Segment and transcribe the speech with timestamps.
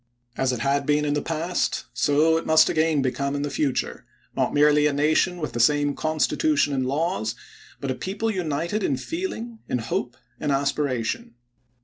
[0.35, 4.03] As it had been in the past, so it must again become in the future
[4.35, 5.97] ■— not merely a nation with the same lses.
[5.97, 7.35] Constitution and laws,
[7.79, 11.35] but a people united in feel ing, in hope, in aspiration.